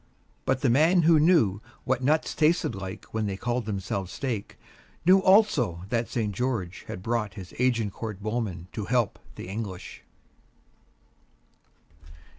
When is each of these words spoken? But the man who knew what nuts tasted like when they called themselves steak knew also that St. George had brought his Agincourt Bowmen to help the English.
But 0.45 0.61
the 0.61 0.69
man 0.71 1.03
who 1.03 1.19
knew 1.19 1.61
what 1.83 2.01
nuts 2.03 2.33
tasted 2.33 2.73
like 2.73 3.05
when 3.13 3.27
they 3.27 3.37
called 3.37 3.67
themselves 3.67 4.11
steak 4.11 4.57
knew 5.05 5.19
also 5.19 5.83
that 5.89 6.09
St. 6.09 6.33
George 6.33 6.85
had 6.87 7.03
brought 7.03 7.35
his 7.35 7.53
Agincourt 7.59 8.19
Bowmen 8.19 8.67
to 8.73 8.85
help 8.85 9.19
the 9.35 9.47
English. 9.47 10.01